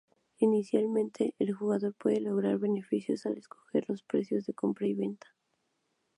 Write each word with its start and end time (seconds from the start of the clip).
Inicialmente, 0.39 1.35
el 1.37 1.53
jugador 1.53 1.93
puede 1.93 2.21
lograr 2.21 2.57
beneficios 2.57 3.27
al 3.27 3.37
escoger 3.37 3.85
los 3.87 4.01
precios 4.01 4.47
de 4.47 4.53
compra 4.55 4.87
y 4.87 4.95
venta. 4.95 5.27